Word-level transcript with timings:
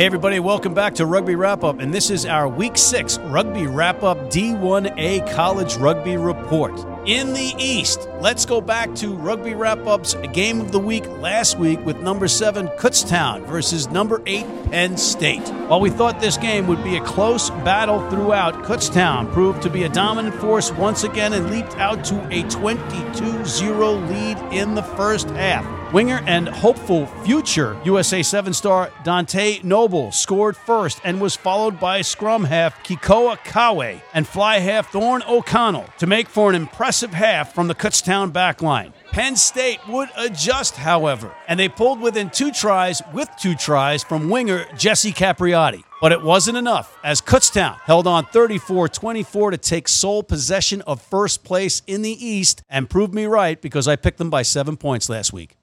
Hey, 0.00 0.06
everybody, 0.06 0.40
welcome 0.40 0.72
back 0.72 0.94
to 0.94 1.04
Rugby 1.04 1.34
Wrap 1.34 1.62
Up, 1.62 1.78
and 1.78 1.92
this 1.92 2.08
is 2.08 2.24
our 2.24 2.48
Week 2.48 2.78
6 2.78 3.18
Rugby 3.18 3.66
Wrap 3.66 4.02
Up 4.02 4.16
D1A 4.30 5.30
College 5.34 5.76
Rugby 5.76 6.16
Report. 6.16 6.72
In 7.06 7.34
the 7.34 7.54
East, 7.58 8.08
let's 8.18 8.46
go 8.46 8.62
back 8.62 8.94
to 8.94 9.14
Rugby 9.14 9.52
Wrap 9.52 9.86
Up's 9.86 10.14
game 10.32 10.62
of 10.62 10.72
the 10.72 10.78
week 10.78 11.06
last 11.18 11.58
week 11.58 11.84
with 11.84 12.00
number 12.00 12.28
7 12.28 12.68
Kutztown 12.78 13.44
versus 13.44 13.90
number 13.90 14.22
8 14.24 14.70
Penn 14.70 14.96
State. 14.96 15.46
While 15.68 15.82
we 15.82 15.90
thought 15.90 16.18
this 16.18 16.38
game 16.38 16.66
would 16.68 16.82
be 16.82 16.96
a 16.96 17.04
close 17.04 17.50
battle 17.50 18.00
throughout, 18.08 18.54
Kutztown 18.64 19.30
proved 19.34 19.60
to 19.64 19.68
be 19.68 19.82
a 19.82 19.90
dominant 19.90 20.34
force 20.36 20.72
once 20.72 21.04
again 21.04 21.34
and 21.34 21.50
leaped 21.50 21.76
out 21.76 22.06
to 22.06 22.26
a 22.34 22.42
22 22.44 23.44
0 23.44 23.92
lead 24.06 24.38
in 24.50 24.74
the 24.74 24.82
first 24.82 25.28
half. 25.28 25.79
Winger 25.92 26.22
and 26.26 26.48
hopeful 26.48 27.06
future 27.24 27.76
USA 27.84 28.22
7 28.22 28.52
star 28.52 28.92
Dante 29.02 29.58
Noble 29.64 30.12
scored 30.12 30.56
first 30.56 31.00
and 31.02 31.20
was 31.20 31.34
followed 31.34 31.80
by 31.80 32.00
scrum 32.00 32.44
half 32.44 32.80
Kikoa 32.84 33.38
Kawe 33.38 34.00
and 34.14 34.24
fly 34.24 34.60
half 34.60 34.92
Thorn 34.92 35.24
O'Connell 35.28 35.86
to 35.98 36.06
make 36.06 36.28
for 36.28 36.48
an 36.48 36.54
impressive 36.54 37.12
half 37.12 37.56
from 37.56 37.66
the 37.66 37.74
Kutztown 37.74 38.30
backline. 38.30 38.92
Penn 39.10 39.34
State 39.34 39.80
would 39.88 40.08
adjust, 40.16 40.76
however, 40.76 41.34
and 41.48 41.58
they 41.58 41.68
pulled 41.68 42.00
within 42.00 42.30
two 42.30 42.52
tries 42.52 43.02
with 43.12 43.28
two 43.36 43.56
tries 43.56 44.04
from 44.04 44.30
winger 44.30 44.66
Jesse 44.76 45.12
Capriati. 45.12 45.82
But 46.00 46.12
it 46.12 46.22
wasn't 46.22 46.56
enough 46.56 46.96
as 47.02 47.20
Kutztown 47.20 47.80
held 47.80 48.06
on 48.06 48.26
34 48.26 48.88
24 48.90 49.50
to 49.50 49.58
take 49.58 49.88
sole 49.88 50.22
possession 50.22 50.82
of 50.82 51.02
first 51.02 51.42
place 51.42 51.82
in 51.88 52.02
the 52.02 52.24
East 52.24 52.62
and 52.70 52.88
proved 52.88 53.12
me 53.12 53.24
right 53.24 53.60
because 53.60 53.88
I 53.88 53.96
picked 53.96 54.18
them 54.18 54.30
by 54.30 54.42
seven 54.42 54.76
points 54.76 55.08
last 55.08 55.32
week. 55.32 55.56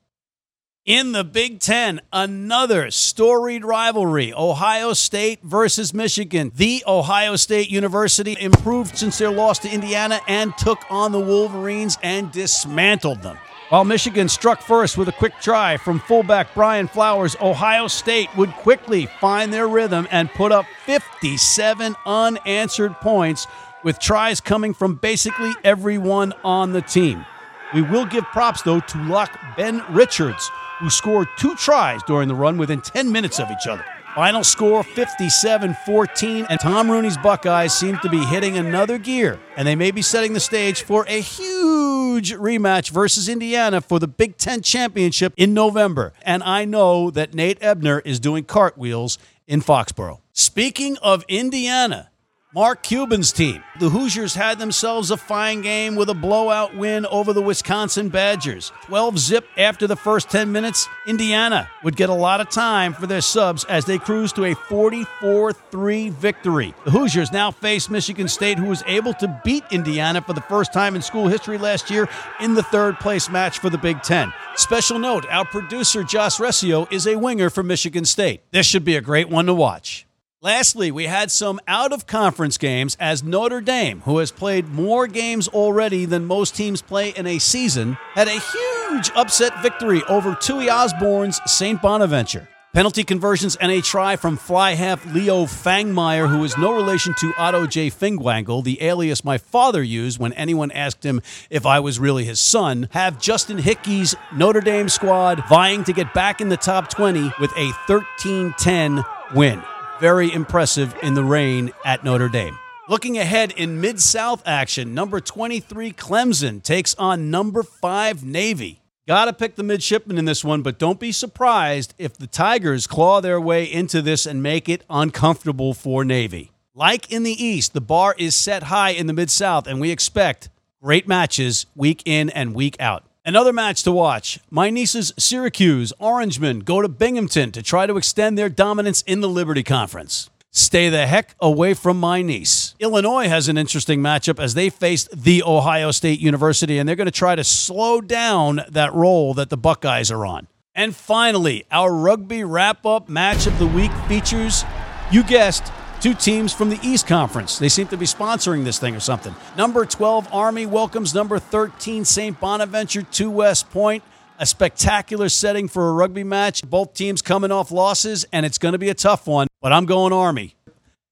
In 0.88 1.12
the 1.12 1.26
Big 1.26 1.59
Ten, 1.59 2.00
another 2.14 2.91
storied 2.91 3.66
rivalry 3.66 4.34
Ohio 4.34 4.94
State 4.94 5.44
versus 5.44 5.94
Michigan. 5.94 6.53
The 6.56 6.81
Ohio 6.88 7.36
State 7.36 7.70
University 7.70 8.38
improved 8.39 8.97
since 8.97 9.17
their 9.17 9.30
loss 9.30 9.59
to 9.59 9.70
Indiana 9.70 10.22
and 10.30 10.58
took 10.58 10.80
on 10.89 11.12
the 11.12 11.20
Wolverines 11.20 11.97
and 12.02 12.31
dismantled 12.31 13.22
them. 13.22 13.38
While 13.67 13.84
Michigan 13.84 14.30
struck 14.30 14.62
first 14.62 14.97
with 14.97 15.09
a 15.09 15.12
quick 15.12 15.34
try 15.42 15.75
from 15.75 16.00
fullback 16.00 16.53
Brian 16.53 16.88
Flowers, 16.88 17.36
Ohio 17.42 17.90
State 17.90 18.30
would 18.38 18.52
quickly 18.52 19.08
find 19.19 19.52
their 19.52 19.67
rhythm 19.67 20.08
and 20.09 20.31
put 20.31 20.53
up 20.53 20.66
57 20.86 21.97
unanswered 22.06 22.95
points, 23.02 23.45
with 23.84 24.00
tries 24.00 24.40
coming 24.40 24.73
from 24.73 24.95
basically 24.95 25.52
everyone 25.66 26.31
on 26.45 26.72
the 26.72 26.81
team. 26.81 27.25
We 27.73 27.81
will 27.81 28.06
give 28.06 28.23
props, 28.28 28.62
though, 28.62 28.80
to 28.80 29.03
lock 29.03 29.38
Ben 29.58 29.84
Richards 29.90 30.50
who 30.80 30.89
scored 30.89 31.28
two 31.38 31.56
tries 31.56 32.02
during 32.03 32.28
the 32.28 32.36
run 32.36 32.58
within 32.58 32.81
10 32.81 33.11
minutes 33.11 33.39
of 33.39 33.50
each 33.52 33.67
other. 33.67 33.83
Final 34.16 34.44
score 34.44 34.81
57 34.81 35.75
14, 35.86 36.47
and 36.50 36.59
Tom 36.59 36.89
Rooney's 36.89 37.17
Buckeyes 37.17 37.72
seem 37.72 38.00
to 38.00 38.09
be 38.09 38.17
hitting 38.25 38.58
another 38.58 38.97
gear, 38.97 39.39
and 39.56 39.67
they 39.67 39.75
may 39.75 39.92
be 39.92 40.02
setting 40.02 40.34
the 40.34 40.39
stage 40.39 40.81
for 40.81 41.06
a 41.08 41.22
huge 41.22 42.34
rematch 42.34 42.89
versus 42.89 43.30
Indiana 43.30 43.80
for 43.80 44.00
the 44.00 44.08
Big 44.08 44.38
Ten 44.38 44.64
championship 44.64 45.34
in 45.38 45.53
November. 45.53 46.14
And 46.23 46.42
I 46.42 46.66
know 46.66 47.12
that 47.12 47.36
Nate 47.36 47.62
Ebner 47.62 48.00
is 48.00 48.19
doing 48.19 48.44
cartwheels 48.44 49.19
in 49.45 49.62
Foxborough. 49.62 50.22
Speaking 50.34 50.97
of 51.03 51.23
Indiana, 51.28 52.09
Mark 52.56 52.81
Cuban's 52.81 53.34
team. 53.34 53.62
The 53.78 53.90
Hoosiers 53.90 54.34
had 54.34 54.58
themselves 54.58 55.12
a 55.12 55.17
fine 55.17 55.59
game 55.59 55.98
with 55.98 56.09
a 56.09 56.14
blowout 56.14 56.78
win 56.78 57.06
over 57.08 57.34
the 57.34 57.42
Wisconsin 57.42 58.08
Badgers. 58.08 58.72
12 58.86 59.20
zip 59.20 59.45
after 59.58 59.86
the 59.86 59.98
first 59.98 60.30
10 60.30 60.50
minutes. 60.53 60.88
Indiana 61.06 61.70
would 61.84 61.98
get 61.98 62.08
a 62.08 62.14
lot 62.14 62.40
of 62.40 62.50
time 62.50 62.94
for 62.94 63.06
their 63.06 63.20
subs 63.20 63.66
as 63.66 63.84
they 63.84 63.98
cruised 63.98 64.38
to 64.38 64.45
a 64.45 64.56
44 64.56 65.52
3 65.52 66.09
victory. 66.09 66.73
The 66.86 66.92
Hoosiers 66.92 67.34
now 67.34 67.52
face 67.52 67.90
Michigan 67.90 68.30
State, 68.30 68.58
who 68.58 68.68
was 68.68 68.81
able 68.88 69.14
to 69.16 69.41
beat 69.44 69.66
Indiana 69.69 70.22
for 70.22 70.31
the 70.31 70.40
first 70.40 70.72
time 70.72 70.96
in 70.96 71.02
school 71.02 71.28
history 71.28 71.58
last 71.58 71.91
year 71.91 72.08
in 72.40 72.53
the 72.53 72.64
third 72.64 72.97
place 73.00 73.29
match 73.29 73.59
for 73.59 73.69
the 73.69 73.78
Big 73.78 74.02
Ten. 74.03 74.31
Special 74.56 75.00
note 75.00 75.25
our 75.29 75.44
producer, 75.44 76.02
Josh 76.02 76.38
Resio, 76.38 76.90
is 76.94 77.08
a 77.08 77.18
winger 77.18 77.50
for 77.50 77.62
Michigan 77.62 78.06
State. 78.06 78.41
This 78.52 78.66
should 78.66 78.85
be 78.85 78.96
a 78.96 79.02
great 79.02 79.28
one 79.28 79.47
to 79.47 79.53
watch. 79.53 80.06
Lastly, 80.44 80.92
we 80.92 81.06
had 81.06 81.31
some 81.31 81.59
out 81.68 81.92
of 81.92 82.06
conference 82.06 82.59
games 82.59 82.96
as 83.00 83.24
Notre 83.24 83.59
Dame, 83.59 84.02
who 84.02 84.20
has 84.20 84.30
played 84.30 84.70
more 84.70 85.08
games 85.08 85.48
already 85.48 86.06
than 86.06 86.25
most 86.25 86.56
teams 86.56 86.80
play 86.80 87.09
in 87.09 87.25
a 87.25 87.40
season, 87.40 87.98
had 88.14 88.28
a 88.28 88.40
huge 88.40 89.09
upset 89.16 89.59
victory 89.64 90.03
over 90.03 90.36
Tui 90.36 90.70
Osborne's 90.70 91.42
St. 91.47 91.81
Bonaventure. 91.81 92.47
Penalty 92.72 93.03
conversions 93.03 93.56
and 93.56 93.72
a 93.72 93.81
try 93.81 94.16
from 94.16 94.38
fly 94.38 94.76
half 94.76 95.03
Leo 95.12 95.46
Fangmeyer, 95.46 96.30
who 96.30 96.44
is 96.44 96.56
no 96.56 96.72
relation 96.72 97.16
to 97.16 97.34
Otto 97.36 97.66
J. 97.66 97.90
Fingwangle, 97.90 98.64
the 98.64 98.84
alias 98.84 99.24
my 99.24 99.40
father 99.40 99.81
used 99.81 100.20
when 100.20 100.34
anyone 100.34 100.70
asked 100.70 101.03
him 101.03 101.20
if 101.50 101.66
I 101.66 101.80
was 101.80 101.97
really 101.97 102.26
his 102.26 102.40
son, 102.40 102.90
have 102.92 103.20
Justin 103.20 103.58
Hickey's 103.58 104.14
Notre 104.36 104.62
Dame 104.62 104.88
squad 104.88 105.44
vying 105.50 105.84
to 105.86 105.94
get 105.94 106.14
back 106.14 106.42
in 106.42 106.50
the 106.50 106.58
top 106.58 106.92
20 106.92 107.31
with 107.40 107.52
a 107.58 107.72
13 107.88 108.53
10 108.59 109.03
win 109.34 109.64
very 110.00 110.31
impressive 110.31 110.96
in 111.02 111.13
the 111.13 111.24
rain 111.24 111.72
at 111.85 112.03
Notre 112.03 112.30
Dame. 112.30 112.58
Looking 112.90 113.18
ahead 113.18 113.52
in 113.52 113.81
Mid 113.81 114.00
South 114.00 114.41
action, 114.46 114.94
number 114.94 115.19
23 115.19 115.91
Clemson 115.91 116.63
takes 116.63 116.96
on 116.96 117.30
number 117.30 117.63
5 117.63 118.24
Navy. 118.24 118.81
Gotta 119.08 119.34
pick 119.34 119.56
the 119.56 119.63
midshipmen 119.63 120.18
in 120.18 120.25
this 120.25 120.44
one, 120.44 120.62
but 120.62 120.78
don't 120.78 121.00
be 121.00 121.12
surprised 121.12 121.94
if 121.97 122.18
the 122.18 122.28
Tigers 122.28 122.88
claw 122.88 123.22
their 123.22 123.40
way 123.40 123.63
into 123.63 124.02
this 124.02 124.25
and 124.25 124.44
make 124.44 124.68
it 124.68 124.84
uncomfortable 124.90 125.74
for 125.74 126.03
Navy. 126.03 126.52
Like 126.74 127.12
in 127.12 127.24
the 127.24 127.31
East, 127.31 127.74
the 127.74 127.81
bar 127.81 128.14
is 128.18 128.35
set 128.35 128.64
high 128.64 128.91
in 128.91 129.08
the 129.08 129.14
Mid 129.14 129.31
South, 129.31 129.66
and 129.66 129.79
we 129.79 129.91
expect 129.91 130.50
great 130.81 131.08
matches 131.08 131.66
week 131.75 132.03
in 132.06 132.29
and 132.29 132.53
week 132.53 132.79
out. 132.79 133.06
Another 133.28 133.52
match 133.52 133.84
to 133.84 133.92
watch. 133.92 134.40
My 134.50 134.70
nieces 134.70 135.12
Syracuse, 135.20 135.92
Orangemen 136.00 136.62
go 136.62 136.82
to 136.82 136.88
Binghamton 136.88 137.52
to 137.52 137.62
try 137.62 137.86
to 137.86 137.98
extend 137.98 138.38
their 138.38 138.48
dominance 138.48 139.02
in 139.02 139.20
the 139.20 139.28
Liberty 139.28 139.64
Conference. 139.64 140.30
Stay 140.54 140.88
the 140.88 141.06
heck 141.06 141.36
away 141.42 141.74
from 141.74 142.00
my 142.00 142.22
niece. 142.22 142.74
Illinois 142.80 143.28
has 143.28 143.50
an 143.50 143.58
interesting 143.58 144.00
matchup 144.00 144.42
as 144.42 144.54
they 144.54 144.70
face 144.70 145.10
the 145.14 145.44
Ohio 145.44 145.92
State 145.92 146.22
University, 146.22 146.78
and 146.78 146.88
they're 146.88 146.96
going 146.96 147.04
to 147.04 147.12
try 147.12 147.36
to 147.36 147.44
slow 147.44 148.00
down 148.00 148.62
that 148.70 148.94
roll 148.94 149.34
that 149.34 149.50
the 149.50 149.58
Buckeyes 149.58 150.09
are 150.09 150.26
on. 150.26 150.48
And 150.74 150.96
finally, 150.96 151.66
our 151.70 151.94
rugby 151.94 152.46
wrap 152.46 152.86
up 152.86 153.09
match 153.09 153.46
of 153.46 153.59
the 153.59 153.68
week 153.68 153.92
features, 154.08 154.64
you 155.12 155.22
guessed, 155.22 155.70
two 156.02 156.13
teams 156.13 156.53
from 156.53 156.69
the 156.69 156.80
East 156.81 157.08
Conference. 157.08 157.59
They 157.59 157.69
seem 157.69 157.88
to 157.88 157.97
be 157.97 158.06
sponsoring 158.06 158.63
this 158.63 158.80
thing 158.80 158.96
or 158.96 159.00
something. 159.00 159.35
Number 159.58 159.85
12 159.85 160.28
Army 160.34 160.66
welcomes 160.66 161.13
number 161.13 161.40
13 161.40 162.06
St. 162.06 162.40
Bonaventure 162.40 163.03
to 163.03 163.30
West 163.30 163.69
Point. 163.69 164.03
A 164.40 164.46
spectacular 164.46 165.30
setting 165.30 165.68
for 165.68 165.90
a 165.90 165.94
rugby 165.94 166.24
match. 166.24 166.63
Both 166.63 166.94
teams 166.94 167.22
coming 167.22 167.52
off 167.52 167.72
losses, 167.72 168.25
and 168.31 168.46
it's 168.46 168.59
going 168.59 168.74
to 168.74 168.78
be 168.78 168.90
a 168.90 168.94
tough 168.94 169.25
one, 169.25 169.47
but 169.62 169.74
I'm 169.74 169.85
going 169.85 170.13
Army. 170.13 170.56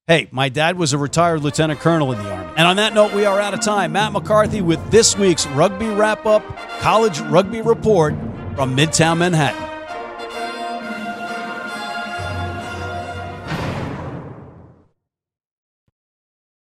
Hey, 0.07 0.27
my 0.29 0.49
dad 0.49 0.77
was 0.77 0.93
a 0.93 0.99
retired 0.99 1.41
lieutenant 1.41 1.79
colonel 1.79 2.11
in 2.11 2.19
the 2.19 2.31
Army. 2.31 2.53
And 2.57 2.67
on 2.67 2.75
that 2.75 2.93
note, 2.93 3.13
we 3.13 3.25
are 3.25 3.39
out 3.39 3.55
of 3.55 3.61
time. 3.61 3.93
Matt 3.93 4.11
McCarthy 4.11 4.61
with 4.61 4.91
this 4.91 5.17
week's 5.17 5.47
Rugby 5.47 5.87
Wrap 5.87 6.27
Up 6.27 6.43
College 6.79 7.19
Rugby 7.21 7.61
Report 7.61 8.13
from 8.55 8.77
Midtown 8.77 9.17
Manhattan. 9.17 9.64